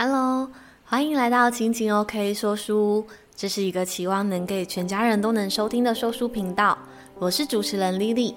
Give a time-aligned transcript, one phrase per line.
[0.00, 0.48] Hello，
[0.84, 3.04] 欢迎来到亲情 OK 说书。
[3.34, 6.78] 这是一个期望能给全家人都能收听的说书频道。
[7.18, 8.32] 我是主持人 Lily。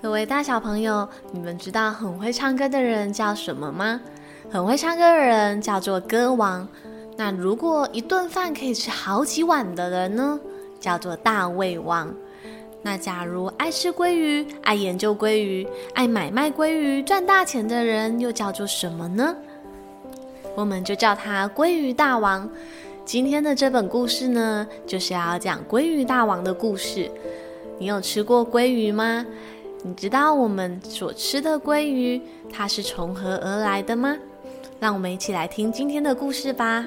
[0.00, 4.00] 各位大小朋友，你们知道很会唱歌的人叫什么吗？
[4.48, 6.68] 很会唱歌的人叫做歌王。
[7.16, 10.38] 那如果一顿饭可以吃好几碗的人呢？
[10.78, 12.14] 叫做大胃王。
[12.80, 19.34] 那假如爱吃鲑鱼、爱研究鲑鱼、爱买卖鲑鱼赚大钱的人，又叫做什么呢？
[20.56, 22.48] 我们就叫他鲑鱼大王。
[23.04, 27.10] 今天的这本故事呢，就是要讲鲑鱼大王的故事。
[27.78, 29.24] 你有吃过鲑鱼吗？
[29.82, 34.16] 你知道我们所吃的鲑鱼，它是从何而来的吗？
[34.80, 36.86] 让我们一起来听今天的故事吧。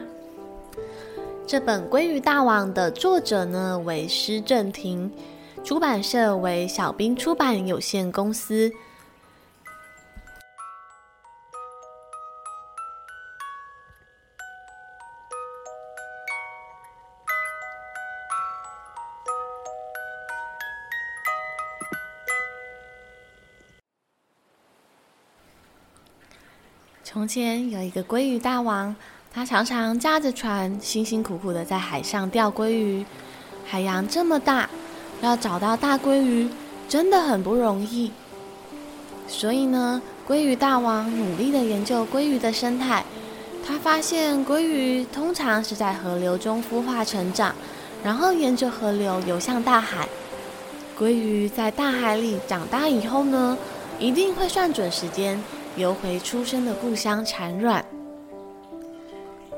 [1.46, 5.12] 这本《鲑鱼大王》的作者呢，为施正廷，
[5.64, 8.72] 出版社为小兵出版有限公司。
[27.12, 28.96] 从前有一个鲑鱼大王，
[29.34, 33.04] 他常常驾着船，辛辛苦苦的在海上钓鲑鱼。
[33.66, 34.70] 海洋这么大，
[35.20, 36.48] 要找到大鲑鱼
[36.88, 38.12] 真的很不容易。
[39.28, 43.04] 所以呢，鲑鱼大王努力的研究鲑鱼的生态。
[43.66, 47.56] 他发现鲑鱼通常是在河流中孵化成长，
[48.04, 50.08] 然后沿着河流游向大海。
[50.96, 53.58] 鲑鱼在大海里长大以后呢，
[53.98, 55.42] 一定会算准时间。
[55.80, 57.84] 游回出生的故乡产卵。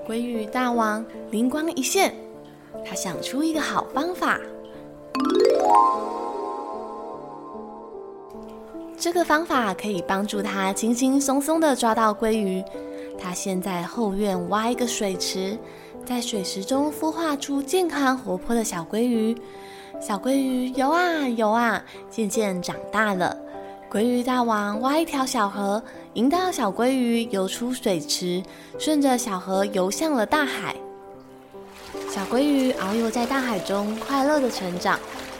[0.07, 2.13] 鲑鱼大王灵光一现，
[2.85, 4.39] 他想出一个好方法。
[8.95, 12.63] 这个方法可以帮助他轻轻松松地抓到鲑鱼。
[13.19, 15.57] 他先在后院挖一个水池，
[16.05, 19.35] 在水池中孵化出健康活泼的小鲑鱼。
[19.99, 23.35] 小鲑鱼游啊游啊，渐渐长大了。
[23.91, 28.41] 鲑鱼大王挖一条小河，引导小鲑鱼游出水池，
[28.79, 30.73] 顺着小河游向了大海。
[32.09, 34.97] 小鲑鱼遨游在大海中，快乐的成长。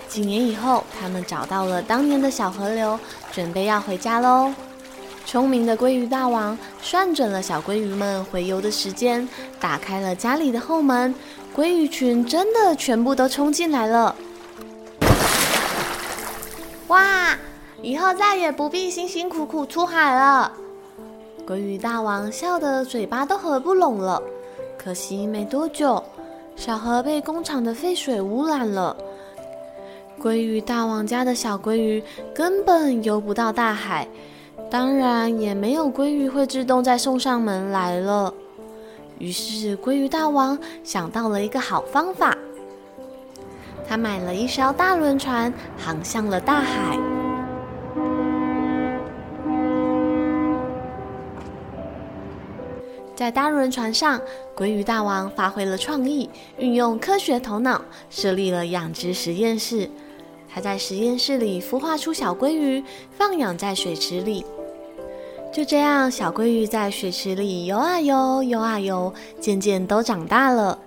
[0.10, 3.00] 几年以后，他们找到了当年的小河流，
[3.32, 4.54] 准备要回家喽。
[5.26, 9.26] 聪明的鲑鱼大王算准了小鲑鱼们回游的时间，
[9.62, 11.16] 打开了家里的后门，
[11.56, 14.14] 鲑鱼群真的全部都冲进来了。
[16.88, 17.38] 哇！
[17.81, 20.52] 以后再也不必辛辛苦苦出海了。
[21.47, 24.22] 鲑鱼大王笑得嘴巴都合不拢了。
[24.78, 26.03] 可惜没多久，
[26.56, 28.96] 小河被工厂的废水污染了。
[30.22, 32.03] 鲑鱼大王家的小鲑鱼
[32.34, 34.08] 根本游不到大海，
[34.70, 38.31] 当然也没有鲑鱼会自动再送上门来了。
[39.18, 42.38] 于是鲑鱼大王想到了一个好方法，
[43.88, 46.97] 他买了一艘大轮船，航向了大海。
[53.22, 54.20] 在大轮船上，
[54.58, 56.28] 鲑鱼大王发挥了创意，
[56.58, 59.88] 运用科学头脑，设立了养殖实验室。
[60.52, 62.84] 他在实验室里孵化出小鲑鱼，
[63.16, 64.44] 放养在水池里。
[65.54, 70.80] 就这样，小鲑鱼在水池里游啊游，游啊游，渐渐都长大了。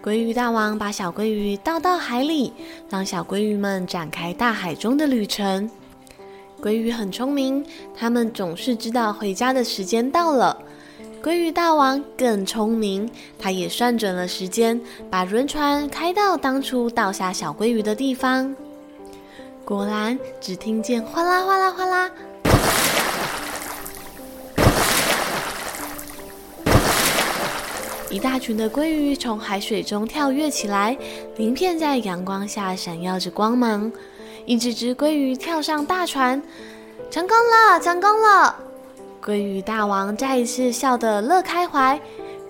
[0.00, 2.52] 鲑鱼大王把小鲑鱼倒到海里，
[2.88, 5.68] 让小鲑鱼们展开大海中的旅程。
[6.62, 10.56] 鲑鱼很聪明，它们总是知道回家的时间到了。
[11.20, 14.80] 鲑鱼大王更聪明，他也算准了时间，
[15.10, 18.54] 把轮船开到当初倒下小鲑鱼的地方。
[19.64, 22.10] 果然，只听见哗啦哗啦哗啦，
[28.08, 30.96] 一大群的鲑鱼从海水中跳跃起来，
[31.36, 33.90] 鳞片在阳光下闪耀着光芒。
[34.46, 36.40] 一只只鲑鱼跳上大船，
[37.10, 38.67] 成功了，成功了！
[39.24, 42.00] 鲑鱼大王再一次笑得乐开怀，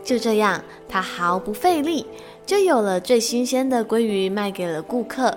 [0.04, 2.06] 就这样，他毫不费力，
[2.44, 5.36] 就有了最新鲜的鲑鱼卖给了顾客。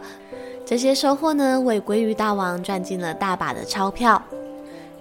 [0.66, 4.22] 这些收获呢，为鲑鱼大王赚进了大把的钞票。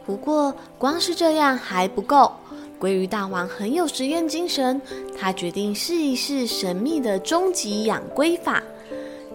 [0.06, 2.32] 不过，光是这样还不够，
[2.81, 4.81] 鲑鱼大王很有实验精神，
[5.19, 8.62] 他决定试一试神秘的终极养鲑法，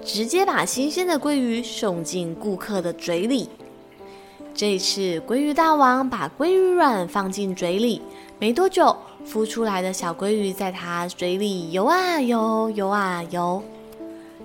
[0.03, 3.49] 直接把新鲜的鲑鱼送进顾客的嘴里。
[4.57, 8.01] 这次，鲑鱼大王把鲑鱼卵放进嘴里，
[8.39, 8.95] 没多久，
[9.27, 13.61] 孵出来的小鲑鱼在它嘴里游啊游，游啊游。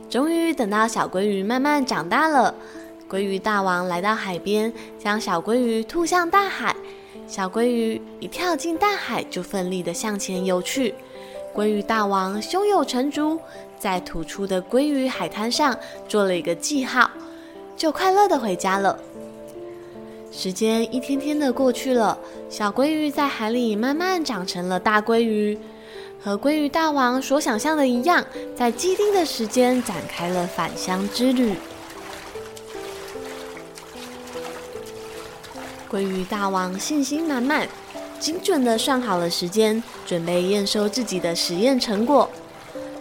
[0.08, 2.52] 终于等到小鲑鱼慢慢长大了，
[3.08, 6.74] 鲑鱼大王来到海边，将小鲑鱼吐向大海。
[7.28, 10.92] 小鲑鱼一跳进大海就奋力地向前游去。
[11.54, 13.38] 鲑鱼大王胸有成竹，
[13.78, 15.78] 在吐出的鲑鱼海滩上
[16.08, 17.08] 做了一个记号，
[17.76, 18.98] 就快乐地回家了。
[20.32, 22.16] 时间一天天的过去了，
[22.48, 25.58] 小鲑鱼在海里慢慢长成了大鲑鱼，
[26.22, 28.24] 和鲑鱼大王所想象的一样，
[28.56, 31.54] 在既定的时间展开了返乡之旅。
[35.90, 37.68] 鲑鱼大王信心满满，
[38.20, 42.30] 精准的算好了时间，准备验收自己的实验成果。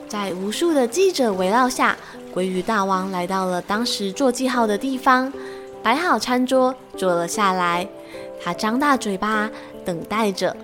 [0.08, 1.96] 在无数的记者围绕下，
[2.34, 5.32] 鲑鱼大王来到了当时做记号的地方。
[5.82, 7.88] 摆好餐桌，坐了下来。
[8.42, 9.50] 他张大嘴巴，
[9.84, 10.56] 等待着。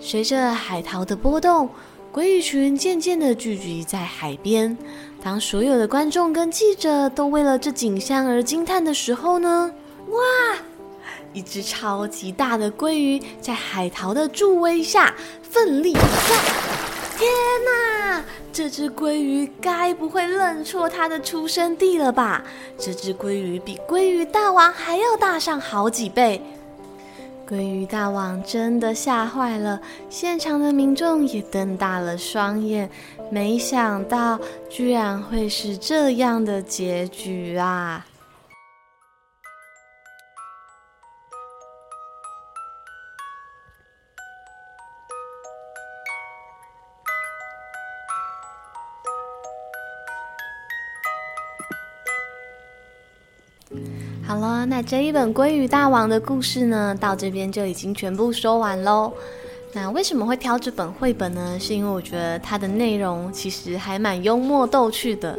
[0.00, 1.68] 随着海涛的波动，
[2.12, 4.76] 鲑鱼群渐渐地聚集在海边。
[5.22, 9.70] 当所有的观众跟记者都为了这景象而惊叹的时候呢？
[10.08, 10.18] 哇！
[11.32, 16.69] 一只超级大的鲑鱼在海涛的助威下奋力一跳。
[17.20, 17.30] 天
[17.66, 18.24] 哪！
[18.50, 22.42] 这只鲑鱼该不会认错它的出生地了吧？
[22.78, 26.40] 这只鲑鱼比鲑鱼大王还要大上好几倍。
[27.46, 29.78] 鲑鱼大王真的吓坏了，
[30.08, 32.88] 现场的民众也瞪大了双眼，
[33.30, 34.40] 没想到
[34.70, 38.06] 居然会是这样的结局啊！
[54.70, 59.12] 那这一本《鲑鱼大王》的故事呢，到这边就已经全部说完喽。
[59.72, 61.58] 那为什么会挑这本绘本呢？
[61.58, 65.36] 是因为我觉得它的内容其实还蛮幽默逗趣的。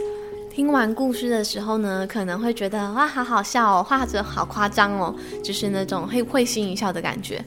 [0.53, 7.41] 听完故事的时候呢，可能会觉得哇，好好笑哦，画着好夸张哦，就是那种会会心一笑的感觉。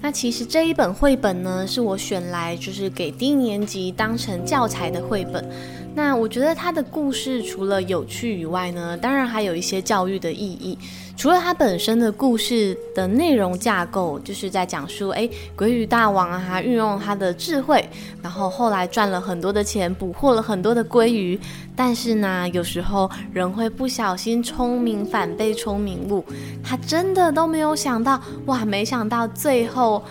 [0.00, 5.44] 那其实这一本绘本呢，是我选来就是给低年级当成教材的绘本。
[5.92, 10.78] 那我觉得它的故事除了有趣以外呢，当然还有一些教育的意义。
[11.16, 17.88] 除了它本身的故事的内容架构，就是在讲述，哎，鲑鱼大王啊，他运用他的智慧，
[18.22, 21.38] 然后后来赚了很多的钱，捕获了很多的鲑鱼。
[21.74, 26.24] 但是呢，有时候人会不小心聪明反被聪明误，
[26.62, 30.02] 他真的都没有想到，哇，没想到最后。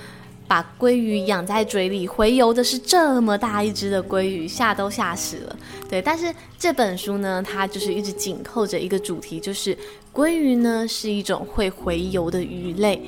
[0.47, 5.55] 把鲑鱼养在嘴里，回游的是这么大一只的鲑鱼，吓都吓死了。
[5.89, 9.77] 对，但是这本书呢，它就是一直紧扣着一个主题，就是
[10.13, 13.01] 鲑鱼呢是一种会回游的鱼类。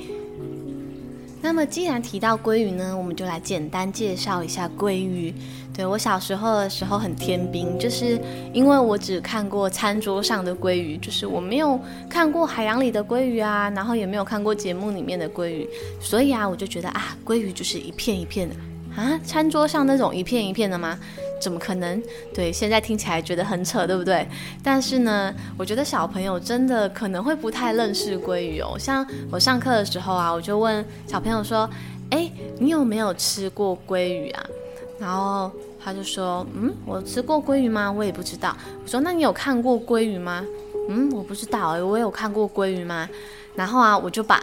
[1.40, 5.32] 那么既然提到鲑鱼呢，我们就来简单介绍一下鲑鱼。
[5.72, 8.20] 对，我小时候的时候很天兵，就是
[8.52, 11.78] 因为我只看过餐桌上的鲑鱼，就是我没有
[12.10, 15.68] 看过海洋里的鲑鱼啊，然后也没有看过节目里面的鲑鱼，
[16.00, 18.56] 所以啊，我就觉得啊，鲑鱼就是一片一片的
[18.96, 20.98] 啊，餐桌上那种一片一片的吗？
[21.40, 22.02] 怎么可能？
[22.34, 24.26] 对，现在听起来觉得很扯，对不对？
[24.62, 28.76] 但是呢，我觉得小朋友真的可能会不太认识鲑鱼哦。
[28.78, 31.68] 像我上课的时候啊，我就问小朋友说
[32.10, 34.46] ：“哎，你有没有吃过鲑鱼啊？”
[34.98, 35.50] 然后。
[35.80, 37.90] 他就说：“嗯，我吃过鲑鱼吗？
[37.90, 40.44] 我也不知道。”我说：“那你有看过鲑鱼吗？”
[40.90, 43.08] 嗯，我不知道哎，我有看过鲑鱼吗？
[43.54, 44.42] 然后啊，我就把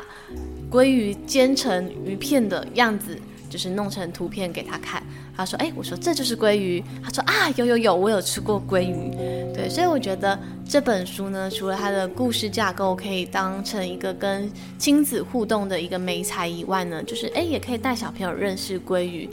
[0.71, 5.03] 鲑鱼煎成鱼片的样子，就是弄成图片给他看。
[5.35, 9.11] 他说：“哎，我说这就是鲑鱼。”他说：“啊，有有有，我有吃过鲑鱼。”
[9.53, 10.37] 对，所以我觉得
[10.67, 19.29] 这本书呢，除了它的故事架构可以当成一个跟亲子互动的一个媒材以外呢，就是哎，也可以带小朋友认识鲑鱼。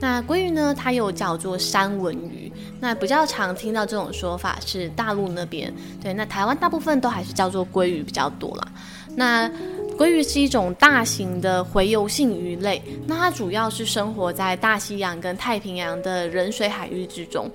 [0.00, 2.52] 那鲑鱼呢，它又叫做三文鱼。
[2.80, 5.72] 那比较常听到这种说法是大陆那边，
[6.02, 8.68] 对，那台湾大部分都还是叫做鲑鱼比较多啦。
[9.14, 9.50] 那
[9.98, 17.50] 鲑鱼是一种大型的洄游性鱼类，那它主要是生活在大西洋跟太平洋的冷水海域之中。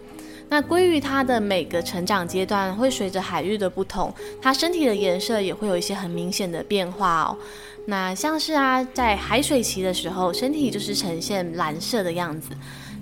[0.49, 7.37] 那鲑鱼它的每个成长阶段会随着海域的不同，它身体的颜色也会有一些很明显的变化哦。
[7.85, 12.49] 那像是啊，在海水期的时候，身体就是呈现蓝色的样子。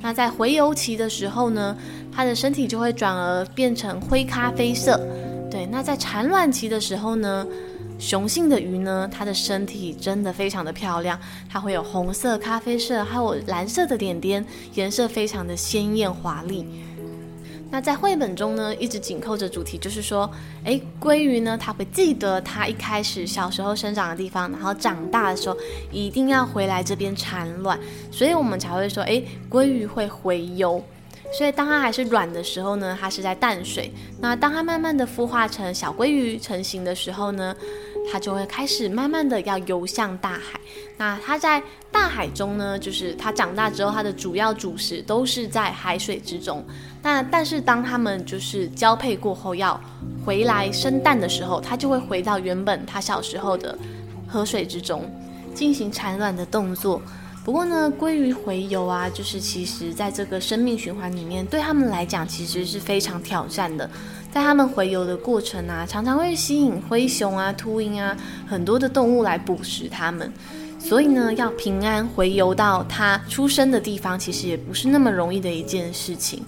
[0.01, 1.75] 那在洄游期的时候呢，
[2.11, 4.99] 它的身体就会转而变成灰咖啡色。
[5.49, 7.47] 对，那在产卵期的时候呢，
[7.99, 16.65] 雄性的鱼呢，它的身体真的非常的漂亮，它会有红色、咖啡色，还有蓝色的点点，颜色非常的鲜艳华丽。
[17.71, 20.27] 那在绘本中呢，一直紧扣着主题，就是说，
[20.63, 25.55] 诶，鲑鱼呢，它会记得它一开始小时候生长的地方，然后长大的时候
[25.91, 27.77] 一定要回来这边产卵，
[28.09, 30.83] 所以我们才会说，诶，鲑鱼会洄游。
[31.37, 33.93] 所以当它还是软的时候呢，它是在淡水。
[34.19, 37.55] 那当它慢慢的孵化成小鲑鱼成型的时候呢，
[38.11, 40.59] 它就会开始慢慢的要游向大海。
[40.97, 41.61] 那它在
[41.91, 46.65] 大海中呢，就是它长大之后，它的主要主食都是在海水之中。
[47.01, 49.79] 那但是当它们就是交配过后要
[50.25, 53.77] 回来生蛋的时候，它就会回到原本它小时候的
[54.27, 55.09] 河水之中
[55.53, 57.01] 进行产卵的动作。
[57.45, 63.89] 不过呢，鲑鱼洄游啊，就是其实在这个生命循环里面，对他们来讲其实是非常挑战的。
[64.31, 68.15] 在他们洄游的过程啊，常常会吸引灰熊啊、秃鹰啊
[68.47, 70.31] 很多的动物来捕食它们。
[70.79, 76.41] 所以呢，要平安回游到它出生的地方，其实也不是那么容易的一件事情。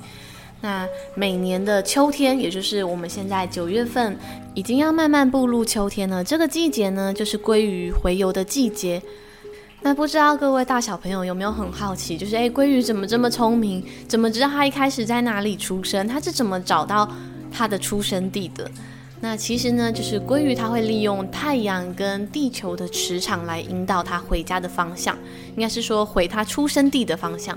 [0.62, 4.16] 那每年的秋天，也就是我们现在九月份，
[4.54, 6.24] 已经要慢慢步入秋天了。
[6.24, 9.02] 这个季节呢，就是鲑鱼回游的季节。
[9.82, 13.84] 那不知道各位大小朋友有没有很好奇，就是诶，鲑鱼怎么这么聪明？
[14.08, 16.08] 怎么知道它一开始在哪里出生？
[16.08, 17.10] 它是怎么找到
[17.52, 18.70] 它的出生地的？
[19.24, 25.16] 那其实呢，就是鲑鱼它会利用太阳跟地球的磁场来引导它回家的方向，
[25.56, 27.56] 应该是说回它出生地的方向。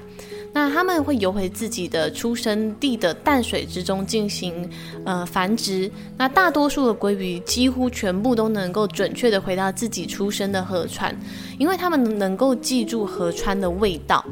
[0.52, 4.70] 那他们会游回自己的出生地的淡水之中进行
[5.04, 5.90] 呃繁殖。
[6.16, 11.16] 那大多数的鲑鱼几乎全部都能够准确的回到自己出生的河川，
[11.58, 14.24] 因为他们能够记住河川的味道。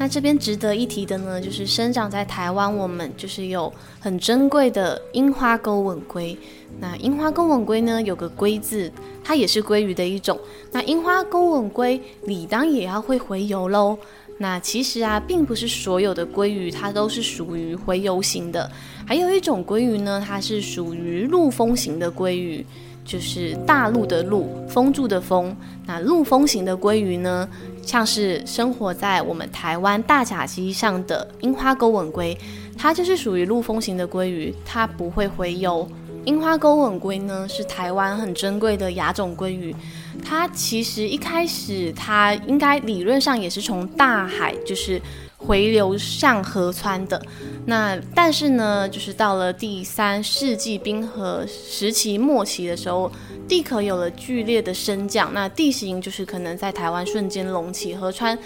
[0.00, 6.34] 那这边值得一提的呢，就是生长在台湾，我们就是有很珍贵的樱花钩吻龟。
[6.78, 8.90] 那樱花钩吻龟呢，有个龟字，
[9.22, 10.40] 它也是鲑鱼的一种。
[10.72, 13.98] 那樱花钩吻龟理当也要会洄游喽。
[14.38, 18.72] 那其实啊，并不是所有的鲑鱼它都是属于洄游型的，
[19.04, 22.64] 还有一种鲑鱼呢，它是属于陆风型的鲑鱼，
[23.04, 25.54] 就是大陆的陆，风住的风。
[25.84, 27.46] 那陆风型的鲑鱼呢，
[27.82, 32.36] 像是生活在我们台湾大甲溪上的樱花钩吻鲑，
[32.76, 35.88] 它就是属于陆风型的鲑鱼，它不会洄游。
[36.26, 39.74] 樱花钩吻鲑呢，是台湾很珍贵的亚种鲑鱼。
[40.22, 45.00] 它其实一开始，它应该理论上也是从大海就是
[45.38, 47.20] 回流向河川的。
[47.64, 53.10] 那但是呢，就是到了第三世纪冰河时期末期的时候，
[53.50, 58.38] 地壳有了剧烈的升降，那地形就是可能在台湾瞬间隆起，河川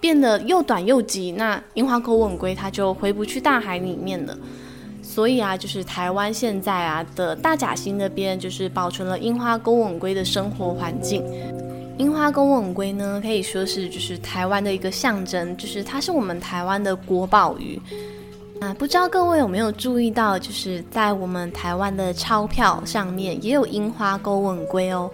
[0.00, 4.36] 变得又短又急，那樱花钩吻鲑它就回不去大海里面了。
[5.00, 11.24] 所以啊，就是台湾现在啊的大甲溪那边，就是保存了樱花钩吻鲑的生活环境。
[11.96, 17.80] 樱花钩吻鲑呢，可以说是就是台湾的一个象征，就是它是我们台湾的国宝鱼。
[18.60, 25.08] 啊，不知道各位有没有注意到，就是在我们台湾的钞票上面也有樱花勾吻龟哦。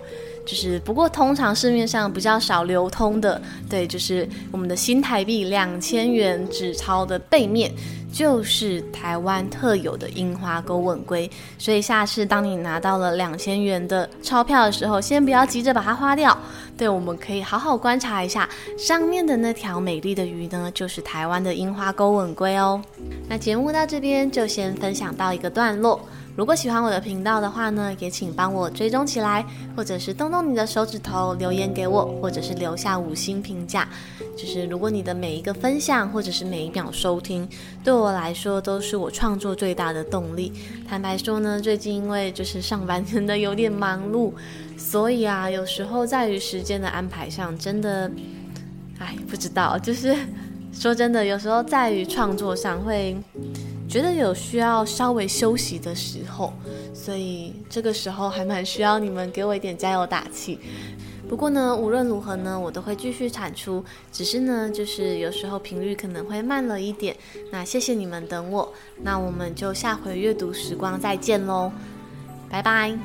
[0.46, 7.70] 就是不过通常市面上比较少流通的，对，就是我们的新台币两千元纸钞的背面。
[8.14, 11.28] 就是台湾特有的樱花钩吻龟，
[11.58, 16.38] 所以下次当你拿到了两千元的钞票的时候，先不要急着把它花掉。
[16.76, 22.80] 对，我们可以好好观察一下上面的那条美丽的鱼呢，就是台湾的樱花钩吻龟哦。
[23.28, 26.00] 那节目到这边就先分享到一个段落。
[26.36, 33.88] 如果喜欢我的频道的话呢，也请帮我追踪起来，或者是动动你的手指头留言给我，或者是留下五星评价。
[34.36, 37.48] 就是如果你的每一个分享，或者是每一秒收听，
[37.84, 40.52] 对我来说都是我创作最大的动力。
[40.88, 44.32] 坦白说呢，最近因为就是上班真的有点忙碌，
[44.76, 48.10] 所以啊，有时候在于时间的安排上，真的，
[48.98, 50.16] 哎，不知道，就是
[50.72, 53.16] 说真的，有时候在于创作上会。
[53.94, 56.52] 觉得有需要稍微休息的时候，
[56.92, 60.58] 所以这个时候还蛮需要你们给我一点加油打气。
[61.28, 67.14] 不过呢，无论如何呢，我都会继续产出，只是呢，就是有时候频率可能会慢了一点。
[67.52, 68.68] 那谢谢你们等我，
[69.00, 71.70] 那我们就下回阅读时光再见喽，
[72.50, 72.98] 拜拜。